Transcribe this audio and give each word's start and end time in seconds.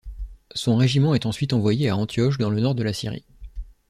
Son 0.55 0.77
régiment 0.77 1.13
est 1.13 1.27
ensuite 1.27 1.53
envoyé 1.53 1.87
à 1.89 1.95
Antioche 1.95 2.39
dans 2.39 2.49
le 2.49 2.59
nord 2.59 2.73
de 2.73 2.81
la 2.81 2.91
Syrie. 2.91 3.23